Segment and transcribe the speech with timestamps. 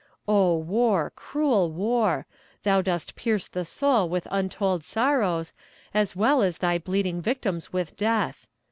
[0.27, 2.25] Oh, war, cruel war!
[2.63, 5.53] Thou dost pierce the soul with untold sorrows,
[5.93, 8.47] as well as thy bleeding victims with death.